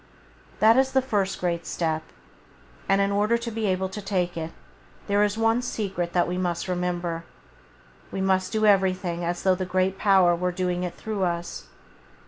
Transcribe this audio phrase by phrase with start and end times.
[0.61, 2.01] That is the first great step,
[2.89, 4.49] and in order to be able to take it
[5.05, 7.23] there is one secret that we must remember:
[8.11, 11.67] we must do everything as though the Great Power were doing it through us.